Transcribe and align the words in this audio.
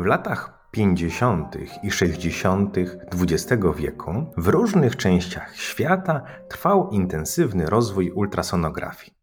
W 0.00 0.04
latach 0.04 0.68
50. 0.70 1.56
i 1.82 1.90
60. 1.90 2.76
XX 3.12 3.62
wieku 3.76 4.12
w 4.36 4.48
różnych 4.48 4.96
częściach 4.96 5.56
świata 5.56 6.22
trwał 6.48 6.90
intensywny 6.90 7.66
rozwój 7.66 8.10
ultrasonografii. 8.10 9.14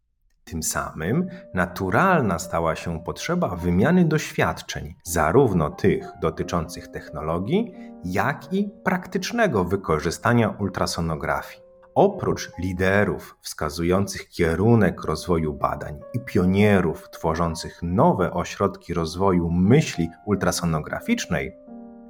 Tym 0.44 0.62
samym 0.62 1.28
naturalna 1.54 2.38
stała 2.38 2.76
się 2.76 3.00
potrzeba 3.00 3.56
wymiany 3.56 4.04
doświadczeń, 4.04 4.94
zarówno 5.04 5.70
tych 5.70 6.06
dotyczących 6.22 6.88
technologii, 6.88 7.74
jak 8.04 8.52
i 8.52 8.70
praktycznego 8.84 9.64
wykorzystania 9.64 10.48
ultrasonografii. 10.48 11.67
Oprócz 11.98 12.52
liderów 12.58 13.36
wskazujących 13.40 14.28
kierunek 14.28 15.04
rozwoju 15.04 15.54
badań 15.54 16.00
i 16.14 16.20
pionierów 16.20 17.10
tworzących 17.10 17.80
nowe 17.82 18.32
ośrodki 18.32 18.94
rozwoju 18.94 19.50
myśli 19.50 20.10
ultrasonograficznej, 20.26 21.56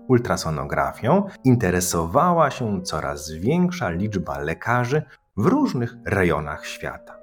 ultrasonografią 0.09 1.27
interesowała 1.45 2.51
się 2.51 2.83
coraz 2.83 3.31
większa 3.31 3.91
liczba 3.91 4.39
lekarzy 4.39 5.03
w 5.37 5.47
różnych 5.47 5.97
rejonach 6.05 6.67
świata. 6.67 7.19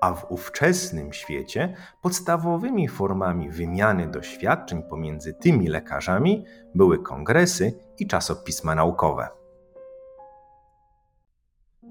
A 0.00 0.14
w 0.14 0.30
ówczesnym 0.30 1.12
świecie 1.12 1.76
podstawowymi 2.02 2.88
formami 2.88 3.50
wymiany 3.50 4.08
doświadczeń 4.08 4.82
pomiędzy 4.82 5.34
tymi 5.34 5.68
lekarzami 5.68 6.44
były 6.74 7.02
kongresy 7.02 7.72
i 7.98 8.06
czasopisma 8.06 8.74
naukowe. 8.74 9.41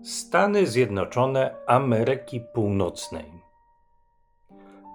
Stany 0.03 0.67
Zjednoczone 0.67 1.55
Ameryki 1.67 2.41
Północnej. 2.53 3.25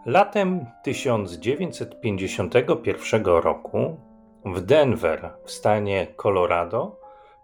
Latem 0.06 0.66
1951 0.82 3.24
roku 3.24 3.96
w 4.44 4.60
Denver 4.60 5.30
w 5.44 5.50
stanie 5.50 6.06
Colorado 6.16 7.00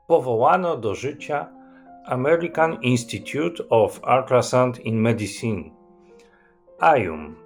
powołano 0.07 0.77
do 0.77 0.95
życia 0.95 1.49
American 2.07 2.79
Institute 2.81 3.69
of 3.69 4.01
Ultrasound 4.19 4.81
in 4.81 4.97
Medicine 4.97 5.63
AIUM, 6.79 7.37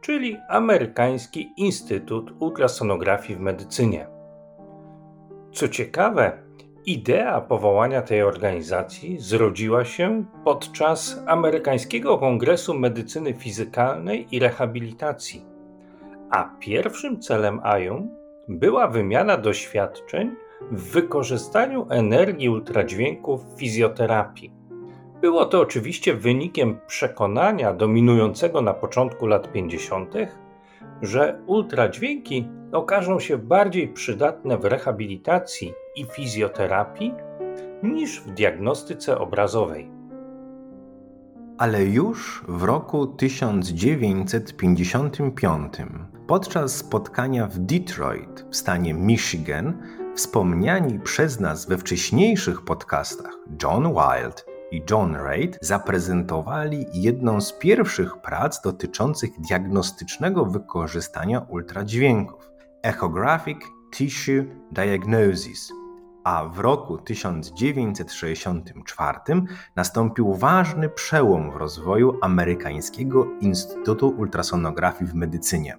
czyli 0.00 0.36
Amerykański 0.48 1.52
Instytut 1.56 2.32
Ultrasonografii 2.40 3.38
w 3.38 3.40
Medycynie. 3.40 4.06
Co 5.52 5.68
ciekawe, 5.68 6.51
Idea 6.86 7.40
powołania 7.40 8.02
tej 8.02 8.22
organizacji 8.22 9.18
zrodziła 9.20 9.84
się 9.84 10.24
podczas 10.44 11.22
amerykańskiego 11.26 12.18
Kongresu 12.18 12.74
Medycyny 12.74 13.34
Fizykalnej 13.34 14.26
i 14.30 14.38
Rehabilitacji, 14.38 15.44
a 16.30 16.50
pierwszym 16.60 17.20
celem 17.20 17.60
AIUM 17.62 18.10
była 18.48 18.88
wymiana 18.88 19.36
doświadczeń 19.36 20.30
w 20.70 20.92
wykorzystaniu 20.92 21.86
energii 21.90 22.48
ultradźwięku 22.48 23.38
w 23.38 23.58
fizjoterapii. 23.58 24.52
Było 25.20 25.46
to 25.46 25.60
oczywiście 25.60 26.14
wynikiem 26.14 26.78
przekonania 26.86 27.74
dominującego 27.74 28.60
na 28.60 28.74
początku 28.74 29.26
lat 29.26 29.52
50., 29.52 30.14
że 31.02 31.42
ultradźwięki 31.46 32.48
okażą 32.72 33.20
się 33.20 33.38
bardziej 33.38 33.88
przydatne 33.88 34.58
w 34.58 34.64
rehabilitacji 34.64 35.72
i 35.96 36.04
fizjoterapii 36.04 37.14
niż 37.82 38.20
w 38.20 38.30
diagnostyce 38.30 39.18
obrazowej. 39.18 39.90
Ale 41.58 41.84
już 41.84 42.44
w 42.48 42.62
roku 42.62 43.06
1955, 43.06 45.72
podczas 46.26 46.76
spotkania 46.76 47.46
w 47.46 47.58
Detroit 47.58 48.46
w 48.50 48.56
stanie 48.56 48.94
Michigan, 48.94 49.82
wspomniani 50.14 51.00
przez 51.00 51.40
nas 51.40 51.66
we 51.66 51.78
wcześniejszych 51.78 52.64
podcastach 52.64 53.38
John 53.62 53.94
Wild 53.94 54.51
i 54.72 54.82
John 54.90 55.16
Reid 55.16 55.58
zaprezentowali 55.60 56.86
jedną 56.92 57.40
z 57.40 57.52
pierwszych 57.52 58.16
prac 58.16 58.60
dotyczących 58.60 59.40
diagnostycznego 59.40 60.46
wykorzystania 60.46 61.40
ultradźwięków 61.40 62.50
Echographic 62.82 63.58
Tissue 63.90 64.44
Diagnosis. 64.70 65.72
A 66.24 66.44
w 66.44 66.58
roku 66.58 66.98
1964 66.98 69.18
nastąpił 69.76 70.34
ważny 70.34 70.88
przełom 70.88 71.50
w 71.50 71.56
rozwoju 71.56 72.18
amerykańskiego 72.22 73.26
Instytutu 73.40 74.14
Ultrasonografii 74.18 75.10
w 75.10 75.14
Medycynie. 75.14 75.78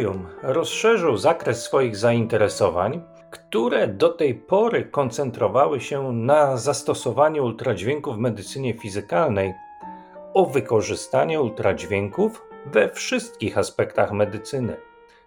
IUM 0.00 0.26
rozszerzył 0.42 1.16
zakres 1.16 1.62
swoich 1.62 1.96
zainteresowań 1.96 3.02
które 3.32 3.88
do 3.88 4.08
tej 4.08 4.34
pory 4.34 4.84
koncentrowały 4.84 5.80
się 5.80 6.12
na 6.12 6.56
zastosowaniu 6.56 7.44
ultradźwięków 7.44 8.16
w 8.16 8.18
medycynie 8.18 8.74
fizykalnej, 8.74 9.54
o 10.34 10.46
wykorzystanie 10.46 11.40
ultradźwięków 11.40 12.42
we 12.66 12.88
wszystkich 12.88 13.58
aspektach 13.58 14.12
medycyny, 14.12 14.76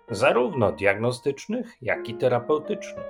zarówno 0.10 0.72
diagnostycznych, 0.72 1.78
jak 1.82 2.10
i 2.10 2.16
terapeutycznych. 2.16 3.06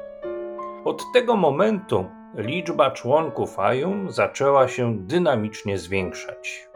Od 0.85 1.03
tego 1.13 1.35
momentu 1.35 2.05
liczba 2.35 2.91
członków 2.91 3.57
IUM 3.75 4.11
zaczęła 4.11 4.67
się 4.67 4.97
dynamicznie 4.97 5.77
zwiększać. 5.77 6.74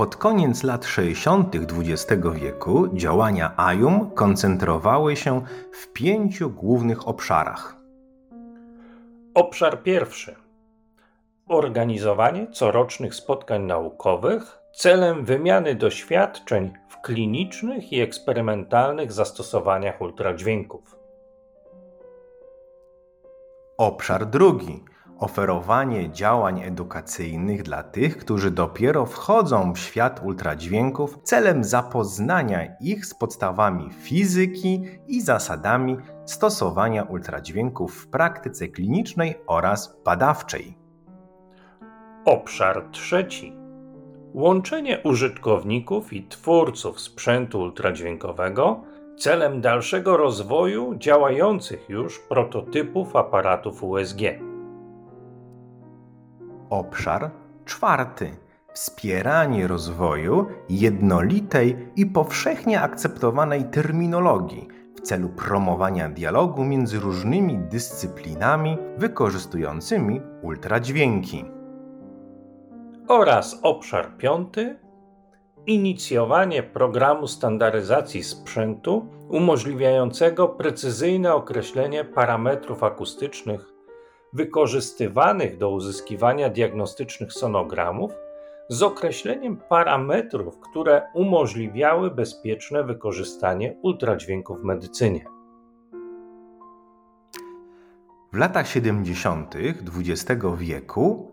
Pod 0.00 0.16
koniec 0.16 0.62
lat 0.62 0.84
60. 0.84 1.54
XX 1.54 2.22
wieku 2.34 2.88
działania 2.94 3.54
AIUM 3.56 4.10
koncentrowały 4.10 5.16
się 5.16 5.42
w 5.72 5.92
pięciu 5.92 6.50
głównych 6.50 7.08
obszarach. 7.08 7.76
Obszar 9.34 9.82
pierwszy: 9.82 10.36
organizowanie 11.48 12.46
corocznych 12.46 13.14
spotkań 13.14 13.62
naukowych 13.62 14.58
celem 14.74 15.24
wymiany 15.24 15.74
doświadczeń 15.74 16.72
w 16.88 17.00
klinicznych 17.00 17.92
i 17.92 18.00
eksperymentalnych 18.00 19.12
zastosowaniach 19.12 20.00
ultradźwięków. 20.00 20.96
Obszar 23.78 24.26
drugi 24.26 24.84
oferowanie 25.20 26.10
działań 26.10 26.62
edukacyjnych 26.62 27.62
dla 27.62 27.82
tych, 27.82 28.18
którzy 28.18 28.50
dopiero 28.50 29.06
wchodzą 29.06 29.72
w 29.72 29.78
świat 29.78 30.20
ultradźwięków 30.24 31.18
celem 31.22 31.64
zapoznania 31.64 32.76
ich 32.80 33.06
z 33.06 33.14
podstawami 33.14 33.90
fizyki 33.90 34.84
i 35.06 35.20
zasadami 35.20 35.96
stosowania 36.26 37.02
ultradźwięków 37.02 37.94
w 37.94 38.08
praktyce 38.08 38.68
klinicznej 38.68 39.34
oraz 39.46 40.00
badawczej. 40.04 40.78
Obszar 42.24 42.88
trzeci. 42.90 43.56
Łączenie 44.34 45.00
użytkowników 45.04 46.12
i 46.12 46.28
twórców 46.28 47.00
sprzętu 47.00 47.60
ultradźwiękowego 47.60 48.80
celem 49.18 49.60
dalszego 49.60 50.16
rozwoju 50.16 50.94
działających 50.98 51.88
już 51.88 52.18
prototypów 52.18 53.16
aparatów 53.16 53.82
USG. 53.82 54.49
Obszar 56.70 57.30
czwarty 57.64 58.36
wspieranie 58.72 59.66
rozwoju 59.66 60.46
jednolitej 60.68 61.76
i 61.96 62.06
powszechnie 62.06 62.80
akceptowanej 62.80 63.64
terminologii 63.64 64.68
w 64.96 65.00
celu 65.00 65.28
promowania 65.28 66.08
dialogu 66.08 66.64
między 66.64 67.00
różnymi 67.00 67.58
dyscyplinami 67.58 68.78
wykorzystującymi 68.96 70.20
ultradźwięki. 70.42 71.44
Oraz 73.08 73.60
obszar 73.62 74.16
piąty 74.16 74.78
inicjowanie 75.66 76.62
programu 76.62 77.26
standaryzacji 77.26 78.22
sprzętu 78.22 79.06
umożliwiającego 79.28 80.48
precyzyjne 80.48 81.34
określenie 81.34 82.04
parametrów 82.04 82.82
akustycznych 82.82 83.69
wykorzystywanych 84.32 85.58
do 85.58 85.70
uzyskiwania 85.70 86.48
diagnostycznych 86.48 87.32
sonogramów 87.32 88.12
z 88.68 88.82
określeniem 88.82 89.56
parametrów, 89.56 90.58
które 90.60 91.02
umożliwiały 91.14 92.10
bezpieczne 92.10 92.84
wykorzystanie 92.84 93.76
ultradźwięku 93.82 94.56
w 94.56 94.64
medycynie. 94.64 95.24
W 98.32 98.36
latach 98.36 98.68
70. 98.68 99.54
XX 99.56 100.44
wieku 100.58 101.32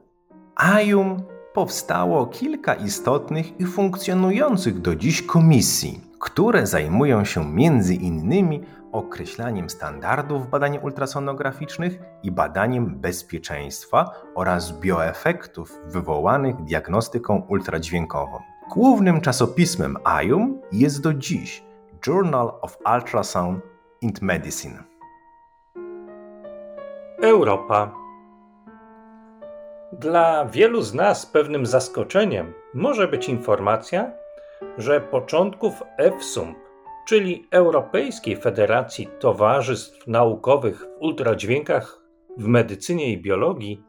AIUM 0.55 1.23
powstało 1.53 2.25
kilka 2.25 2.73
istotnych 2.73 3.59
i 3.59 3.65
funkcjonujących 3.65 4.81
do 4.81 4.95
dziś 4.95 5.21
komisji, 5.21 6.01
które 6.19 6.67
zajmują 6.67 7.25
się 7.25 7.51
między 7.51 7.95
innymi 7.95 8.63
określaniem 8.91 9.69
standardów 9.69 10.49
badań 10.49 10.79
ultrasonograficznych 10.81 11.99
i 12.23 12.31
badaniem 12.31 12.99
bezpieczeństwa 12.99 14.11
oraz 14.35 14.79
bioefektów 14.79 15.81
wywołanych 15.85 16.63
diagnostyką 16.63 17.45
ultradźwiękową. 17.49 18.39
Głównym 18.71 19.21
czasopismem 19.21 19.97
IUM 20.23 20.61
jest 20.71 21.01
do 21.01 21.13
dziś 21.13 21.63
Journal 22.07 22.51
of 22.61 22.77
Ultrasound 22.95 23.63
in 24.01 24.11
Medicine. 24.21 24.83
Europa. 27.21 27.91
Dla 29.93 30.45
wielu 30.45 30.81
z 30.81 30.93
nas 30.93 31.25
pewnym 31.25 31.65
zaskoczeniem 31.65 32.53
może 32.73 33.07
być 33.07 33.29
informacja, 33.29 34.11
że 34.77 35.01
początków 35.01 35.83
EFSUMP, 35.97 36.57
czyli 37.07 37.47
Europejskiej 37.51 38.37
Federacji 38.37 39.09
Towarzystw 39.19 40.07
Naukowych 40.07 40.79
w 40.79 41.01
Ultradźwiękach 41.01 42.01
w 42.37 42.47
Medycynie 42.47 43.11
i 43.11 43.21
Biologii, 43.21 43.83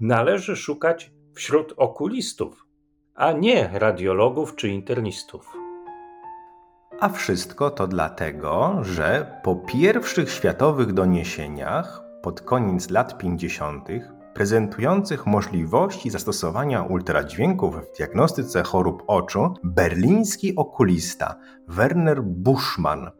należy 0.00 0.56
szukać 0.56 1.12
wśród 1.34 1.74
okulistów, 1.76 2.66
a 3.14 3.32
nie 3.32 3.70
radiologów 3.72 4.56
czy 4.56 4.68
internistów. 4.68 5.56
A 7.00 7.08
wszystko 7.08 7.70
to 7.70 7.86
dlatego, 7.86 8.78
że 8.82 9.40
po 9.42 9.56
pierwszych 9.56 10.30
światowych 10.30 10.92
doniesieniach 10.92 12.02
pod 12.22 12.40
koniec 12.40 12.90
lat 12.90 13.18
50. 13.18 13.88
prezentujących 14.36 15.26
możliwości 15.26 16.10
zastosowania 16.10 16.82
ultradźwięków 16.82 17.76
w 17.76 17.96
diagnostyce 17.96 18.62
chorób 18.62 19.02
oczu, 19.06 19.54
berliński 19.64 20.56
okulista 20.56 21.38
Werner 21.68 22.22
Buschmann 22.22 23.10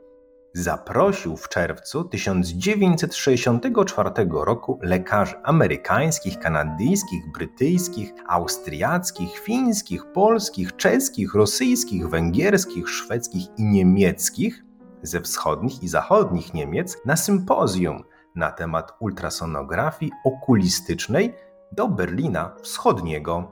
zaprosił 0.55 1.37
w 1.37 1.49
czerwcu 1.49 2.05
1964 2.05 4.11
roku 4.31 4.79
lekarzy 4.83 5.35
amerykańskich, 5.43 6.39
kanadyjskich, 6.39 7.33
brytyjskich, 7.33 8.13
austriackich, 8.29 9.39
fińskich, 9.39 10.13
polskich, 10.13 10.77
czeskich, 10.77 11.35
rosyjskich, 11.35 12.09
węgierskich, 12.09 12.89
szwedzkich 12.89 13.47
i 13.57 13.65
niemieckich 13.65 14.65
ze 15.03 15.21
wschodnich 15.21 15.83
i 15.83 15.89
zachodnich 15.89 16.55
Niemiec 16.55 16.97
na 17.05 17.17
sympozjum 17.17 18.05
na 18.37 18.51
temat 18.51 18.93
ultrasonografii 19.01 20.13
okulistycznej 20.25 21.35
do 21.73 21.89
Berlina 21.89 22.55
Wschodniego. 22.63 23.51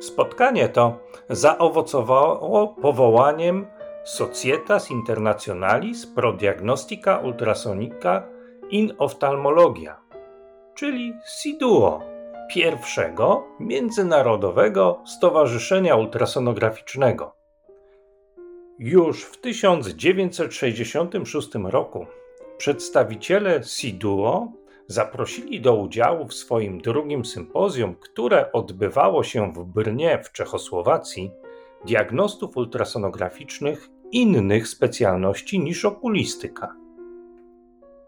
Spotkanie 0.00 0.68
to 0.68 0.98
zaowocowało 1.30 2.68
powołaniem 2.68 3.66
Societas 4.04 4.90
Internationalis 4.90 6.06
pro 6.06 6.32
Diagnostica 6.32 7.18
Ultrasonica 7.18 8.22
in 8.70 8.94
Oftalmologia, 8.98 10.00
czyli 10.74 11.14
SIDUO, 11.26 12.00
pierwszego 12.50 13.44
międzynarodowego 13.60 15.02
stowarzyszenia 15.06 15.96
ultrasonograficznego. 15.96 17.36
Już 18.78 19.24
w 19.24 19.40
1966 19.40 21.48
roku 21.54 22.06
przedstawiciele 22.62 23.62
SIDUO 23.64 24.52
zaprosili 24.86 25.60
do 25.60 25.76
udziału 25.76 26.26
w 26.26 26.34
swoim 26.34 26.80
drugim 26.80 27.24
sympozjum, 27.24 27.94
które 27.94 28.52
odbywało 28.52 29.24
się 29.24 29.52
w 29.52 29.64
Brnie 29.64 30.22
w 30.24 30.32
Czechosłowacji, 30.32 31.30
diagnostów 31.86 32.56
ultrasonograficznych 32.56 33.88
innych 34.12 34.68
specjalności 34.68 35.60
niż 35.60 35.84
okulistyka. 35.84 36.76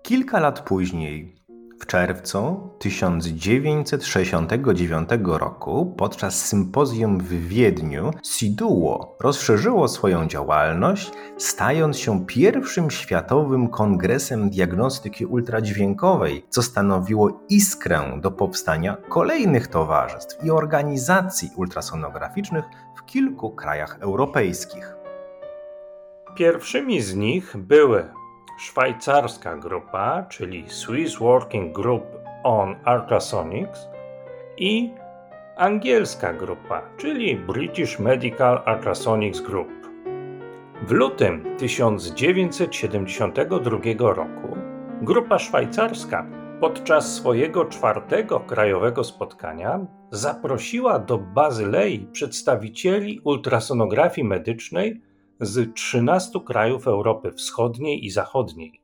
Kilka 0.03 0.41
lat 0.41 0.61
później, 0.61 1.35
w 1.85 1.87
czerwcu 1.87 2.71
1969 2.79 5.09
roku, 5.25 5.95
podczas 5.99 6.47
sympozjum 6.47 7.19
w 7.19 7.29
Wiedniu, 7.29 8.11
SIDUO 8.23 9.17
rozszerzyło 9.21 9.89
swoją 9.89 10.27
działalność, 10.27 11.11
stając 11.39 11.99
się 11.99 12.27
pierwszym 12.27 12.91
światowym 12.91 13.69
kongresem 13.69 14.51
diagnostyki 14.51 15.27
ultradźwiękowej, 15.27 16.47
co 16.49 16.63
stanowiło 16.63 17.41
iskrę 17.49 18.19
do 18.21 18.31
powstania 18.31 18.97
kolejnych 19.09 19.67
towarzystw 19.67 20.45
i 20.45 20.51
organizacji 20.51 21.51
ultrasonograficznych 21.57 22.65
w 22.97 23.05
kilku 23.05 23.51
krajach 23.51 23.99
europejskich. 24.01 24.97
Pierwszymi 26.37 27.01
z 27.01 27.15
nich 27.15 27.57
były 27.57 28.05
szwajcarska 28.59 29.57
grupa, 29.57 30.27
czyli 30.29 30.65
Swiss 30.69 31.19
Working 31.19 31.77
Group 31.77 32.05
on 32.43 32.77
Ultrasonics 32.87 33.89
i 34.59 34.93
angielska 35.57 36.33
grupa, 36.33 36.83
czyli 36.97 37.37
British 37.37 37.99
Medical 37.99 38.63
Ultrasonics 38.75 39.41
Group. 39.41 39.69
W 40.87 40.91
lutym 40.91 41.57
1972 41.59 44.15
roku 44.15 44.57
grupa 45.03 45.39
szwajcarska 45.39 46.27
podczas 46.61 47.15
swojego 47.15 47.65
czwartego 47.65 48.41
krajowego 48.41 49.05
spotkania 49.05 49.87
zaprosiła 50.11 50.99
do 50.99 51.19
Bazylei 51.19 52.07
przedstawicieli 52.13 53.21
ultrasonografii 53.25 54.27
medycznej 54.27 55.03
z 55.41 55.75
13 55.75 56.41
krajów 56.41 56.87
Europy 56.87 57.33
Wschodniej 57.33 58.05
i 58.05 58.11
Zachodniej. 58.11 58.81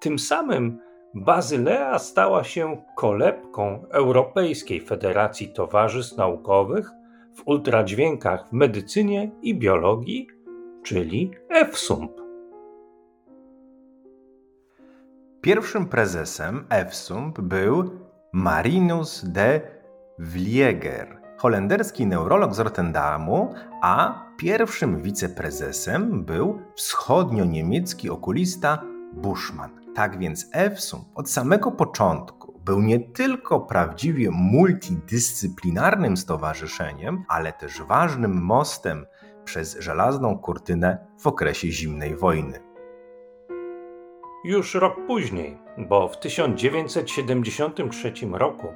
Tym 0.00 0.18
samym 0.18 0.78
Bazylea 1.14 1.98
stała 1.98 2.44
się 2.44 2.82
kolebką 2.96 3.86
Europejskiej 3.90 4.80
Federacji 4.80 5.48
Towarzystw 5.48 6.16
Naukowych 6.16 6.90
w 7.34 7.42
ultradźwiękach 7.48 8.48
w 8.48 8.52
medycynie 8.52 9.30
i 9.42 9.58
biologii, 9.58 10.28
czyli 10.82 11.30
EFSUMP. 11.48 12.12
Pierwszym 15.40 15.86
prezesem 15.86 16.66
EFSUMP 16.70 17.40
był 17.40 17.90
Marinus 18.32 19.24
de 19.24 19.60
Vlieger, 20.18 21.25
holenderski 21.36 22.06
neurolog 22.06 22.54
z 22.54 22.58
Rotterdamu, 22.58 23.54
a 23.82 24.24
pierwszym 24.36 25.02
wiceprezesem 25.02 26.24
był 26.24 26.62
wschodnio-niemiecki 26.74 28.10
okulista 28.10 28.82
Buschmann. 29.12 29.70
Tak 29.94 30.18
więc 30.18 30.48
EFSUM 30.52 31.04
od 31.14 31.30
samego 31.30 31.72
początku 31.72 32.60
był 32.64 32.80
nie 32.80 33.00
tylko 33.00 33.60
prawdziwie 33.60 34.30
multidyscyplinarnym 34.30 36.16
stowarzyszeniem, 36.16 37.24
ale 37.28 37.52
też 37.52 37.82
ważnym 37.82 38.42
mostem 38.42 39.06
przez 39.44 39.78
żelazną 39.80 40.38
kurtynę 40.38 41.06
w 41.20 41.26
okresie 41.26 41.68
zimnej 41.68 42.16
wojny. 42.16 42.60
Już 44.44 44.74
rok 44.74 44.96
później, 45.06 45.58
bo 45.78 46.08
w 46.08 46.18
1973 46.20 48.12
roku 48.32 48.66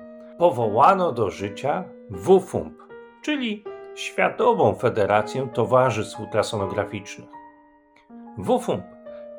powołano 0.41 1.13
do 1.13 1.31
życia 1.31 1.85
WFUMP, 2.11 2.83
czyli 3.23 3.65
Światową 3.95 4.75
Federację 4.75 5.49
Towarzystw 5.55 6.21
Ultrasonograficznych. 6.21 7.29
WFUMP 8.39 8.85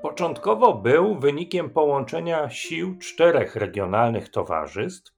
początkowo 0.01 0.74
był 0.74 1.20
wynikiem 1.20 1.70
połączenia 1.70 2.50
sił 2.50 2.98
czterech 2.98 3.55
regionalnych 3.55 4.29
towarzystw 4.29 5.13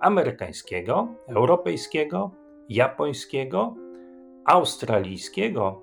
amerykańskiego, 0.00 1.08
europejskiego, 1.28 2.30
japońskiego, 2.68 3.74
australijskiego 4.44 5.82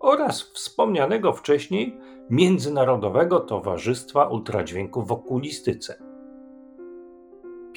oraz 0.00 0.42
wspomnianego 0.42 1.32
wcześniej 1.32 1.98
Międzynarodowego 2.30 3.40
Towarzystwa 3.40 4.28
Ultradźwięku 4.28 5.02
w 5.02 5.12
Okulistyce. 5.12 6.07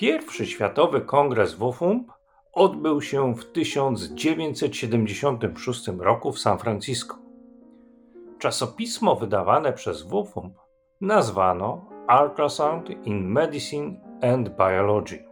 Pierwszy 0.02 0.46
światowy 0.46 1.02
kongres 1.02 1.54
WFUMP 1.54 2.12
odbył 2.54 3.02
się 3.02 3.36
w 3.36 3.52
1976 3.52 5.88
roku 6.00 6.32
w 6.32 6.40
San 6.40 6.58
Francisco. 6.58 7.18
Czasopismo 8.40 9.16
wydawane 9.16 9.74
przez 9.74 10.04
WFUMP 10.04 10.54
nazwano 11.02 11.86
Ultrasound 12.22 12.90
in 13.06 13.28
Medicine 13.28 13.96
and 14.34 14.50
Biology. 14.50 15.24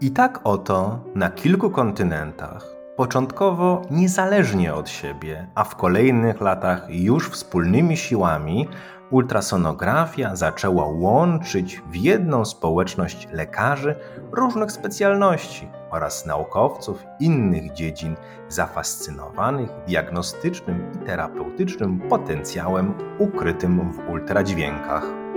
I 0.00 0.10
tak 0.10 0.40
oto 0.44 1.00
na 1.14 1.30
kilku 1.30 1.70
kontynentach, 1.70 2.76
początkowo 2.96 3.82
niezależnie 3.90 4.74
od 4.74 4.88
siebie, 4.88 5.50
a 5.54 5.64
w 5.64 5.76
kolejnych 5.76 6.40
latach 6.40 6.86
już 6.88 7.30
wspólnymi 7.30 7.96
siłami, 7.96 8.68
ultrasonografia 9.10 10.36
zaczęła 10.36 10.86
łączyć 10.86 11.82
w 11.90 11.96
jedną 11.96 12.44
społeczność 12.44 13.28
lekarzy 13.32 13.94
różnych 14.32 14.72
specjalności 14.72 15.68
oraz 15.90 16.26
naukowców 16.26 17.04
innych 17.20 17.72
dziedzin 17.72 18.16
zafascynowanych 18.48 19.70
diagnostycznym 19.86 20.92
i 20.94 21.06
terapeutycznym 21.06 22.00
potencjałem 22.00 22.94
ukrytym 23.18 23.92
w 23.92 24.10
ultradźwiękach. 24.10 25.27